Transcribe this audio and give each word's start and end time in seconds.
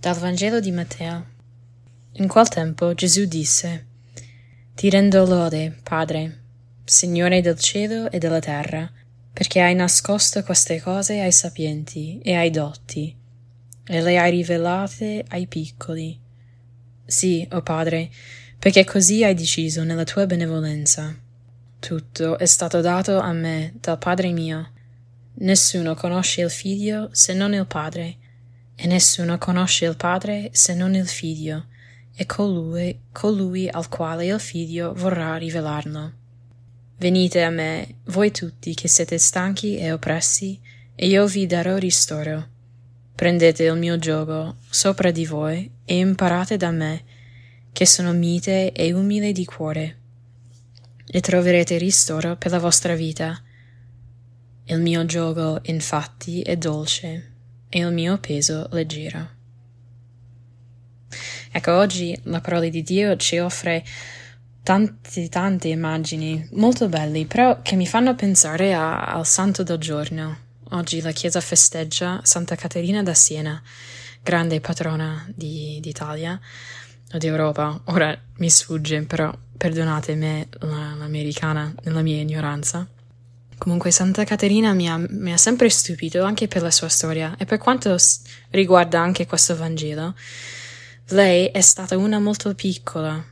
Dal 0.00 0.16
Vangelo 0.16 0.60
di 0.60 0.70
Matteo. 0.70 1.26
In 2.12 2.28
quel 2.28 2.46
tempo 2.46 2.94
Gesù 2.94 3.24
disse, 3.24 3.86
Ti 4.76 4.90
rendo 4.90 5.24
lode, 5.26 5.76
Padre, 5.82 6.42
Signore 6.84 7.40
del 7.40 7.58
cielo 7.58 8.08
e 8.08 8.20
della 8.20 8.38
terra, 8.38 8.88
perché 9.32 9.60
hai 9.60 9.74
nascosto 9.74 10.44
queste 10.44 10.80
cose 10.80 11.20
ai 11.20 11.32
sapienti 11.32 12.20
e 12.22 12.36
ai 12.36 12.50
dotti, 12.50 13.12
e 13.84 14.00
le 14.00 14.16
hai 14.16 14.30
rivelate 14.30 15.24
ai 15.30 15.48
piccoli. 15.48 16.16
Sì, 17.04 17.44
o 17.50 17.56
oh 17.56 17.62
Padre, 17.62 18.08
perché 18.56 18.84
così 18.84 19.24
hai 19.24 19.34
deciso 19.34 19.82
nella 19.82 20.04
tua 20.04 20.26
benevolenza. 20.26 21.12
Tutto 21.80 22.38
è 22.38 22.46
stato 22.46 22.80
dato 22.80 23.18
a 23.18 23.32
me 23.32 23.74
dal 23.80 23.98
Padre 23.98 24.30
mio. 24.30 24.70
Nessuno 25.38 25.96
conosce 25.96 26.42
il 26.42 26.50
Figlio 26.50 27.08
se 27.10 27.34
non 27.34 27.52
il 27.52 27.66
Padre, 27.66 28.18
e 28.80 28.86
nessuno 28.86 29.38
conosce 29.38 29.86
il 29.86 29.96
Padre 29.96 30.50
se 30.52 30.72
non 30.72 30.94
il 30.94 31.08
Figlio, 31.08 31.66
e 32.14 32.26
colui, 32.26 32.96
colui 33.10 33.68
al 33.68 33.88
quale 33.88 34.26
il 34.26 34.38
Figlio 34.38 34.94
vorrà 34.94 35.36
rivelarlo. 35.36 36.12
Venite 36.96 37.42
a 37.42 37.50
me, 37.50 37.96
voi 38.04 38.30
tutti 38.30 38.74
che 38.74 38.86
siete 38.86 39.18
stanchi 39.18 39.76
e 39.78 39.90
oppressi, 39.90 40.60
e 40.94 41.08
io 41.08 41.26
vi 41.26 41.46
darò 41.46 41.76
ristoro. 41.76 42.46
Prendete 43.16 43.64
il 43.64 43.76
mio 43.76 43.98
gioco 43.98 44.58
sopra 44.70 45.10
di 45.10 45.26
voi 45.26 45.68
e 45.84 45.98
imparate 45.98 46.56
da 46.56 46.70
me, 46.70 47.02
che 47.72 47.84
sono 47.84 48.12
mite 48.12 48.70
e 48.70 48.92
umile 48.92 49.32
di 49.32 49.44
cuore, 49.44 49.98
e 51.04 51.20
troverete 51.20 51.78
ristoro 51.78 52.36
per 52.36 52.52
la 52.52 52.60
vostra 52.60 52.94
vita. 52.94 53.42
Il 54.66 54.80
mio 54.80 55.04
gioco, 55.04 55.58
infatti, 55.62 56.42
è 56.42 56.56
dolce 56.56 57.27
e 57.68 57.80
il 57.80 57.92
mio 57.92 58.18
peso 58.18 58.68
leggero. 58.72 59.36
Ecco, 61.50 61.72
oggi 61.72 62.18
la 62.24 62.40
parola 62.40 62.68
di 62.68 62.82
Dio 62.82 63.16
ci 63.16 63.38
offre 63.38 63.84
tante, 64.62 65.28
tante 65.28 65.68
immagini 65.68 66.46
molto 66.52 66.88
belle, 66.88 67.24
però 67.24 67.62
che 67.62 67.74
mi 67.74 67.86
fanno 67.86 68.14
pensare 68.14 68.74
a, 68.74 69.06
al 69.06 69.26
santo 69.26 69.62
del 69.62 69.78
giorno. 69.78 70.46
Oggi 70.70 71.00
la 71.00 71.12
Chiesa 71.12 71.40
festeggia 71.40 72.20
Santa 72.22 72.54
Caterina 72.54 73.02
da 73.02 73.14
Siena, 73.14 73.60
grande 74.22 74.60
patrona 74.60 75.26
di, 75.34 75.78
d'Italia 75.80 76.38
o 77.12 77.18
d'Europa. 77.18 77.80
Ora 77.86 78.16
mi 78.36 78.50
sfugge, 78.50 79.02
però 79.02 79.34
perdonate 79.56 80.14
me, 80.14 80.48
l'americana, 80.60 81.74
nella 81.84 82.02
mia 82.02 82.20
ignoranza. 82.20 82.86
Comunque 83.58 83.90
Santa 83.90 84.24
Caterina 84.24 84.72
mi 84.72 84.88
ha, 84.88 84.96
mi 84.96 85.32
ha, 85.32 85.36
sempre 85.36 85.68
stupito 85.68 86.22
anche 86.22 86.46
per 86.46 86.62
la 86.62 86.70
sua 86.70 86.88
storia 86.88 87.34
e 87.36 87.44
per 87.44 87.58
quanto 87.58 87.96
riguarda 88.50 89.00
anche 89.00 89.26
questo 89.26 89.56
Vangelo. 89.56 90.14
Lei 91.08 91.46
è 91.46 91.60
stata 91.60 91.96
una 91.96 92.20
molto 92.20 92.54
piccola, 92.54 93.22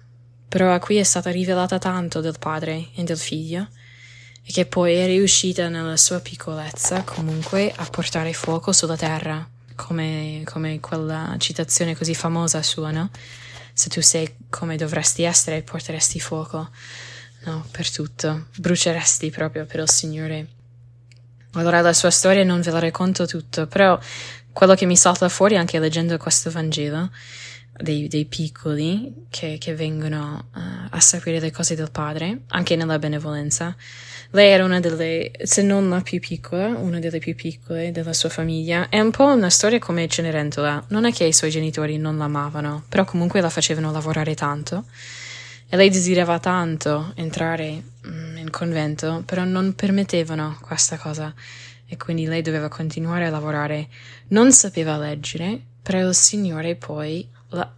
però 0.49 0.75
a 0.75 0.79
cui 0.81 0.97
è 0.97 1.05
stata 1.05 1.31
rivelata 1.31 1.79
tanto 1.79 2.21
del 2.21 2.37
padre 2.39 2.89
e 2.97 3.05
del 3.05 3.19
figlio 3.19 3.69
e 4.43 4.53
che 4.53 4.67
poi 4.67 4.95
è 4.95 5.07
riuscita 5.07 5.69
nella 5.69 5.97
sua 5.97 6.21
piccolezza 6.21 7.03
comunque 7.03 7.73
a 7.75 7.85
portare 7.85 8.33
fuoco 8.33 8.73
sulla 8.73 8.97
terra, 8.97 9.49
come, 9.75 10.43
come 10.45 10.81
quella 10.81 11.35
citazione 11.39 11.97
così 11.97 12.15
famosa 12.15 12.63
sua, 12.63 12.91
no? 12.91 13.11
Se 13.73 13.89
tu 13.91 14.01
sei 14.01 14.37
come 14.49 14.77
dovresti 14.77 15.23
essere, 15.23 15.63
porteresti 15.63 16.19
fuoco 16.19 16.71
no, 17.45 17.67
per 17.71 17.91
tutto, 17.91 18.47
bruceresti 18.57 19.31
proprio 19.31 19.67
per 19.67 19.81
il 19.81 19.91
Signore. 19.91 20.47
Allora 21.53 21.81
la 21.81 21.93
sua 21.93 22.11
storia 22.11 22.45
non 22.45 22.61
ve 22.61 22.71
la 22.71 22.79
racconto 22.79 23.27
tutto, 23.27 23.67
però 23.67 23.99
quello 24.53 24.75
che 24.75 24.87
mi 24.87 24.97
salta 24.97 25.29
fuori 25.29 25.57
anche 25.57 25.79
leggendo 25.79 26.17
questo 26.19 26.51
Vangelo, 26.51 27.11
dei, 27.79 28.09
dei 28.09 28.25
piccoli 28.25 29.27
che, 29.31 29.57
che 29.59 29.75
vengono 29.75 30.49
uh, 30.55 30.61
a 30.91 31.01
sapere 31.01 31.41
le 31.41 31.51
cose 31.51 31.75
del 31.75 31.91
Padre, 31.91 32.43
anche 32.49 32.77
nella 32.77 32.99
benevolenza. 32.99 33.75
Lei 34.31 34.51
era 34.51 34.65
una 34.65 34.81
delle, 34.81 35.31
se 35.43 35.63
non 35.63 35.89
la 35.89 36.01
più 36.01 36.21
piccola, 36.21 36.69
una 36.69 36.99
delle 36.99 37.19
più 37.19 37.35
piccole 37.35 37.93
della 37.93 38.13
sua 38.13 38.29
famiglia. 38.29 38.89
È 38.89 38.99
un 39.01 39.11
po' 39.11 39.27
una 39.27 39.51
storia 39.51 39.79
come 39.79 40.09
Cenerentola. 40.09 40.85
Non 40.89 41.05
è 41.05 41.13
che 41.13 41.25
i 41.25 41.33
suoi 41.33 41.51
genitori 41.51 41.97
non 41.97 42.19
l'amavano, 42.19 42.85
però 42.89 43.05
comunque 43.05 43.41
la 43.41 43.51
facevano 43.51 43.93
lavorare 43.93 44.35
tanto 44.35 44.85
e 45.69 45.77
lei 45.77 45.91
desiderava 45.91 46.39
tanto 46.39 47.13
entrare 47.17 47.83
mm, 48.07 48.37
in 48.37 48.51
convento, 48.51 49.23
però 49.27 49.45
non 49.45 49.75
permettevano 49.75 50.59
questa 50.61 50.97
cosa 50.97 51.35
e 51.89 51.97
quindi 51.97 52.27
lei 52.27 52.43
doveva 52.43 52.69
continuare 52.69 53.27
a 53.27 53.31
lavorare. 53.31 53.89
Non 54.29 54.53
sapeva 54.53 54.97
leggere, 54.97 55.61
però 55.83 56.07
il 56.07 56.15
Signore 56.15 56.75
poi 56.75 57.29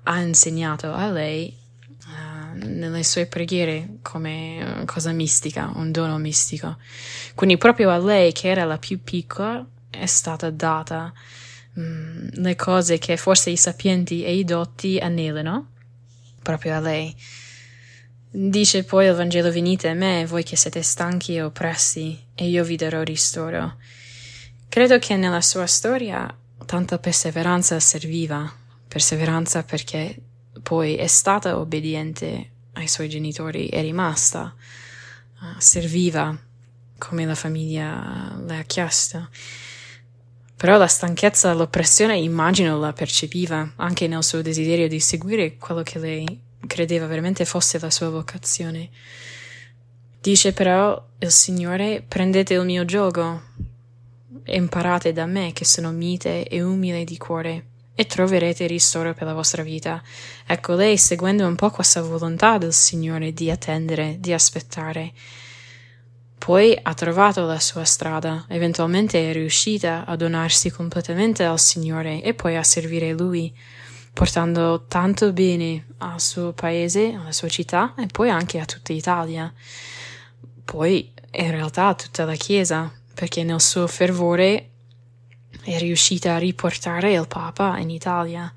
ha 0.02 0.20
insegnato 0.20 0.92
a 0.92 1.10
lei 1.10 1.54
uh, 2.06 2.56
nelle 2.56 3.02
sue 3.04 3.26
preghiere 3.26 3.98
come 4.02 4.82
cosa 4.86 5.12
mistica, 5.12 5.70
un 5.74 5.90
dono 5.90 6.18
mistico. 6.18 6.76
Quindi 7.34 7.58
proprio 7.58 7.90
a 7.90 7.98
lei, 7.98 8.32
che 8.32 8.48
era 8.48 8.64
la 8.64 8.78
più 8.78 9.02
piccola, 9.02 9.64
è 9.90 10.06
stata 10.06 10.50
data 10.50 11.12
um, 11.74 12.28
le 12.32 12.56
cose 12.56 12.98
che 12.98 13.16
forse 13.16 13.50
i 13.50 13.56
sapienti 13.56 14.24
e 14.24 14.34
i 14.34 14.44
dotti 14.44 14.98
anelano, 14.98 15.68
proprio 16.42 16.76
a 16.76 16.80
lei. 16.80 17.14
Dice 18.30 18.84
poi 18.84 19.06
il 19.06 19.14
Vangelo 19.14 19.50
venite 19.50 19.88
a 19.88 19.94
me, 19.94 20.26
voi 20.26 20.42
che 20.42 20.54
siete 20.54 20.82
stanchi 20.82 21.36
e 21.36 21.42
oppressi, 21.42 22.26
e 22.34 22.46
io 22.46 22.62
vi 22.62 22.76
darò 22.76 23.02
ristoro. 23.02 23.76
Credo 24.68 24.98
che 24.98 25.16
nella 25.16 25.40
sua 25.40 25.66
storia 25.66 26.36
tanta 26.66 26.98
perseveranza 26.98 27.80
serviva, 27.80 28.52
perseveranza 28.86 29.62
perché 29.62 30.14
poi 30.62 30.96
è 30.96 31.06
stata 31.06 31.58
obbediente 31.58 32.50
ai 32.74 32.86
suoi 32.86 33.08
genitori, 33.08 33.68
è 33.68 33.80
rimasta, 33.80 34.54
uh, 35.40 35.58
serviva 35.58 36.38
come 36.98 37.24
la 37.24 37.34
famiglia 37.34 38.36
le 38.44 38.58
ha 38.58 38.62
chiesto. 38.64 39.28
Però 40.54 40.76
la 40.76 40.86
stanchezza, 40.86 41.54
l'oppressione, 41.54 42.18
immagino 42.18 42.78
la 42.78 42.92
percepiva 42.92 43.72
anche 43.76 44.06
nel 44.06 44.22
suo 44.22 44.42
desiderio 44.42 44.86
di 44.86 45.00
seguire 45.00 45.56
quello 45.56 45.82
che 45.82 45.98
lei 45.98 46.46
credeva 46.66 47.06
veramente 47.06 47.44
fosse 47.44 47.78
la 47.78 47.90
sua 47.90 48.08
vocazione. 48.08 48.90
Dice 50.20 50.52
però 50.52 51.02
il 51.18 51.30
Signore, 51.30 52.04
prendete 52.06 52.54
il 52.54 52.64
mio 52.64 52.84
gioco 52.84 53.42
e 54.44 54.56
imparate 54.56 55.12
da 55.12 55.26
me 55.26 55.52
che 55.52 55.64
sono 55.64 55.90
mite 55.90 56.48
e 56.48 56.62
umile 56.62 57.04
di 57.04 57.16
cuore 57.16 57.66
e 57.94 58.06
troverete 58.06 58.66
ristoro 58.66 59.14
per 59.14 59.24
la 59.24 59.34
vostra 59.34 59.62
vita. 59.62 60.02
Ecco, 60.46 60.74
lei 60.74 60.96
seguendo 60.96 61.46
un 61.46 61.56
po' 61.56 61.70
questa 61.70 62.00
volontà 62.02 62.58
del 62.58 62.72
Signore 62.72 63.32
di 63.32 63.50
attendere, 63.50 64.16
di 64.20 64.32
aspettare, 64.32 65.12
poi 66.38 66.78
ha 66.80 66.94
trovato 66.94 67.44
la 67.44 67.58
sua 67.58 67.84
strada, 67.84 68.46
eventualmente 68.48 69.28
è 69.28 69.32
riuscita 69.32 70.04
a 70.06 70.14
donarsi 70.14 70.70
completamente 70.70 71.44
al 71.44 71.58
Signore 71.58 72.22
e 72.22 72.34
poi 72.34 72.56
a 72.56 72.62
servire 72.62 73.12
Lui 73.12 73.52
portando 74.18 74.86
tanto 74.88 75.32
bene 75.32 75.86
al 75.98 76.20
suo 76.20 76.52
paese, 76.52 77.12
alla 77.12 77.30
sua 77.30 77.46
città 77.46 77.94
e 77.96 78.06
poi 78.06 78.28
anche 78.30 78.58
a 78.58 78.64
tutta 78.64 78.92
Italia. 78.92 79.52
Poi 80.64 81.12
in 81.30 81.50
realtà 81.52 81.86
a 81.86 81.94
tutta 81.94 82.24
la 82.24 82.34
Chiesa, 82.34 82.92
perché 83.14 83.44
nel 83.44 83.60
suo 83.60 83.86
fervore 83.86 84.70
è 85.62 85.78
riuscita 85.78 86.34
a 86.34 86.38
riportare 86.38 87.12
il 87.12 87.28
Papa 87.28 87.78
in 87.78 87.90
Italia 87.90 88.52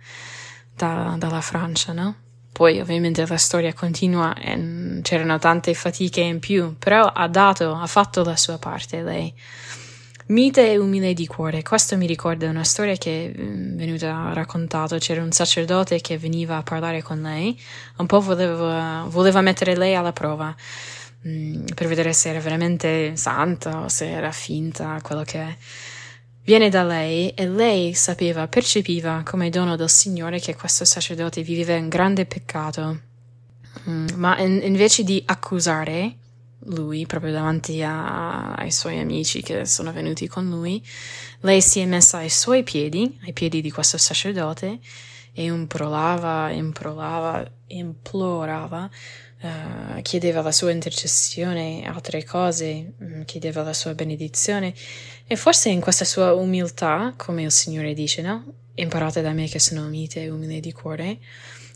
da, 0.76 1.14
dalla 1.20 1.42
Francia, 1.42 1.94
no? 1.94 2.16
Poi 2.52 2.80
ovviamente 2.80 3.24
la 3.28 3.38
storia 3.38 3.72
continua 3.76 4.36
e 4.36 5.00
c'erano 5.04 5.38
tante 5.38 5.76
fatiche 5.76 6.22
in 6.22 6.40
più, 6.40 6.76
però 6.80 7.06
ha 7.06 7.28
dato, 7.28 7.76
ha 7.76 7.86
fatto 7.86 8.24
la 8.24 8.36
sua 8.36 8.58
parte 8.58 9.04
lei. 9.04 9.32
Mite 10.32 10.72
e 10.72 10.78
umile 10.78 11.14
di 11.14 11.28
cuore. 11.28 11.62
Questo 11.62 11.98
mi 11.98 12.08
ricorda 12.08 12.48
una 12.48 12.64
storia 12.64 12.96
che 12.96 13.34
è 13.36 13.38
mm, 13.38 13.76
venuta 13.76 14.32
raccontata. 14.32 14.98
C'era 14.98 15.22
un 15.22 15.34
sacerdote 15.34 16.00
che 16.00 16.18
veniva 16.18 16.56
a 16.56 16.64
parlare 16.64 17.02
con 17.02 17.22
lei, 17.22 17.60
un 17.98 18.06
po' 18.06 18.22
voleva, 18.22 19.06
voleva 19.10 19.42
mettere 19.42 19.76
lei 19.76 19.94
alla 19.94 20.14
prova 20.14 20.56
mm, 21.28 21.66
per 21.76 21.86
vedere 21.88 22.14
se 22.14 22.30
era 22.30 22.40
veramente 22.40 23.18
santa 23.18 23.82
o 23.82 23.90
se 23.90 24.10
era 24.10 24.32
finta, 24.32 24.98
quello 25.02 25.24
che 25.24 25.40
è. 25.40 25.58
Viene 26.46 26.70
da 26.70 26.84
lei 26.86 27.32
e 27.32 27.46
lei 27.50 27.94
sapeva, 27.94 28.48
percepiva 28.48 29.24
come 29.26 29.50
dono 29.50 29.76
del 29.76 29.90
Signore 29.90 30.40
che 30.40 30.56
questo 30.56 30.86
sacerdote 30.86 31.42
viveva 31.42 31.74
in 31.74 31.90
grande 31.90 32.26
peccato. 32.26 33.00
Mm, 33.90 34.08
ma 34.16 34.40
in, 34.40 34.62
invece 34.64 35.04
di 35.04 35.22
accusare, 35.26 36.20
lui, 36.66 37.06
proprio 37.06 37.32
davanti 37.32 37.82
a, 37.82 38.54
ai 38.54 38.72
suoi 38.72 39.00
amici 39.00 39.42
che 39.42 39.66
sono 39.66 39.92
venuti 39.92 40.28
con 40.28 40.50
lui, 40.50 40.86
lei 41.42 41.62
si 41.62 41.80
è 41.80 41.86
messa 41.86 42.18
ai 42.18 42.30
suoi 42.30 42.64
piedi, 42.64 43.18
ai 43.24 43.34
piedi 43.34 43.62
di 43.62 43.72
questo 43.72 43.98
sacerdote, 43.98 44.80
e 45.34 45.44
implorava, 45.44 46.50
implorava, 46.52 47.50
implorava, 47.78 48.90
uh, 49.42 50.02
chiedeva 50.02 50.42
la 50.42 50.52
sua 50.52 50.72
intercessione, 50.72 51.84
altre 51.86 52.24
cose, 52.24 52.94
mm, 53.02 53.22
chiedeva 53.24 53.64
la 53.64 53.74
sua 53.74 53.94
benedizione. 53.94 54.74
E 55.28 55.36
forse 55.36 55.70
in 55.70 55.82
questa 55.82 56.06
sua 56.06 56.34
umiltà, 56.34 57.14
come 57.18 57.44
il 57.44 57.52
Signore 57.52 57.94
dice, 57.94 58.22
no? 58.22 58.54
Imparate 58.76 59.22
da 59.22 59.34
me 59.34 59.48
che 59.48 59.60
sono 59.60 59.88
mite 59.88 60.24
e 60.24 60.30
umile 60.30 60.60
di 60.60 60.72
cuore 60.72 61.20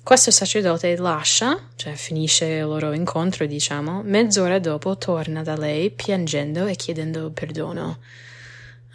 questo 0.05 0.29
sacerdote 0.29 0.95
lascia, 0.97 1.59
cioè 1.75 1.95
finisce 1.95 2.45
il 2.45 2.65
loro 2.65 2.93
incontro, 2.93 3.47
diciamo, 3.47 4.03
mezz'ora 4.03 4.59
dopo 4.59 4.99
torna 4.99 5.41
da 5.41 5.55
lei 5.57 5.89
piangendo 5.89 6.67
e 6.67 6.75
chiedendo 6.75 7.31
perdono. 7.31 7.97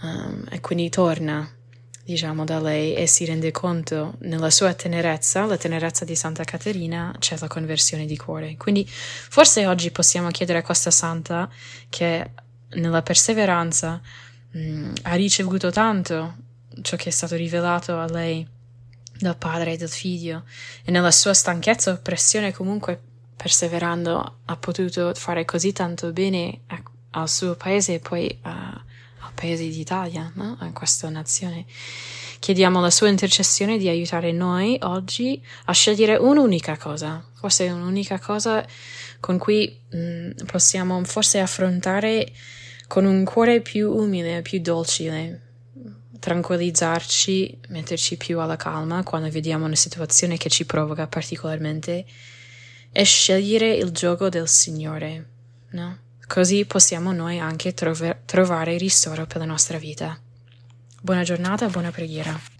Um, 0.02 0.46
e 0.52 0.60
quindi 0.60 0.88
torna, 0.88 1.52
diciamo, 2.04 2.44
da 2.44 2.60
lei 2.60 2.94
e 2.94 3.06
si 3.06 3.24
rende 3.24 3.50
conto 3.50 4.14
nella 4.20 4.50
sua 4.50 4.74
tenerezza, 4.74 5.44
la 5.44 5.56
tenerezza 5.56 6.04
di 6.04 6.14
Santa 6.16 6.44
Caterina, 6.44 7.14
c'è 7.18 7.36
la 7.38 7.46
conversione 7.46 8.06
di 8.06 8.16
cuore. 8.16 8.56
Quindi 8.56 8.84
forse 8.86 9.66
oggi 9.66 9.90
possiamo 9.90 10.30
chiedere 10.30 10.58
a 10.58 10.62
questa 10.62 10.90
santa 10.90 11.48
che 11.88 12.30
nella 12.70 13.02
perseveranza 13.02 14.00
um, 14.52 14.92
ha 15.02 15.14
ricevuto 15.14 15.70
tanto 15.70 16.36
ciò 16.82 16.96
che 16.96 17.08
è 17.08 17.12
stato 17.12 17.36
rivelato 17.36 17.98
a 17.98 18.06
lei 18.06 18.46
del 19.18 19.36
padre 19.36 19.72
e 19.72 19.76
del 19.76 19.88
figlio 19.88 20.44
e 20.84 20.90
nella 20.90 21.10
sua 21.10 21.34
stanchezza 21.34 21.90
e 21.90 21.94
oppressione 21.94 22.52
comunque 22.52 23.00
perseverando 23.36 24.38
ha 24.44 24.56
potuto 24.56 25.12
fare 25.14 25.44
così 25.44 25.72
tanto 25.72 26.12
bene 26.12 26.60
a, 26.68 26.82
al 27.10 27.28
suo 27.28 27.54
paese 27.56 27.94
e 27.94 27.98
poi 27.98 28.38
a, 28.42 28.84
al 29.20 29.32
paese 29.34 29.68
d'Italia, 29.68 30.30
no? 30.34 30.56
a 30.60 30.70
questa 30.72 31.08
nazione. 31.08 31.64
Chiediamo 32.38 32.80
la 32.80 32.90
sua 32.90 33.08
intercessione 33.08 33.76
di 33.76 33.88
aiutare 33.88 34.32
noi 34.32 34.78
oggi 34.82 35.42
a 35.66 35.72
scegliere 35.72 36.16
un'unica 36.16 36.76
cosa, 36.78 37.22
forse 37.34 37.68
un'unica 37.68 38.18
cosa 38.18 38.66
con 39.20 39.36
cui 39.36 39.78
mh, 39.90 39.98
mm, 39.98 40.30
possiamo 40.46 41.04
forse 41.04 41.38
affrontare 41.40 42.32
con 42.86 43.04
un 43.04 43.24
cuore 43.24 43.60
più 43.60 43.92
umile, 43.92 44.42
più 44.42 44.60
docile, 44.60 45.48
tranquillizzarci, 46.18 47.60
metterci 47.68 48.16
più 48.16 48.40
alla 48.40 48.56
calma 48.56 49.02
quando 49.02 49.28
vediamo 49.30 49.66
una 49.66 49.76
situazione 49.76 50.36
che 50.36 50.48
ci 50.48 50.64
provoca 50.64 51.06
particolarmente 51.06 52.04
e 52.92 53.04
scegliere 53.04 53.72
il 53.74 53.90
gioco 53.90 54.28
del 54.28 54.48
Signore, 54.48 55.28
no? 55.70 55.98
Così 56.32 56.64
possiamo 56.64 57.10
noi 57.10 57.40
anche 57.40 57.74
trov- 57.74 58.18
trovare 58.24 58.78
ristoro 58.78 59.26
per 59.26 59.38
la 59.38 59.46
nostra 59.46 59.78
vita. 59.78 60.16
Buona 61.02 61.24
giornata, 61.24 61.66
buona 61.66 61.90
preghiera. 61.90 62.59